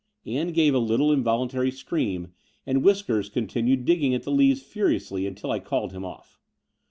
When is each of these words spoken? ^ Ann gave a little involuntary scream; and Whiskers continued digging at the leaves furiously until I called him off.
^ 0.25 0.35
Ann 0.35 0.51
gave 0.51 0.73
a 0.73 0.79
little 0.79 1.13
involuntary 1.13 1.69
scream; 1.69 2.33
and 2.65 2.81
Whiskers 2.83 3.29
continued 3.29 3.85
digging 3.85 4.15
at 4.15 4.23
the 4.23 4.31
leaves 4.31 4.63
furiously 4.63 5.27
until 5.27 5.51
I 5.51 5.59
called 5.59 5.91
him 5.93 6.03
off. 6.03 6.39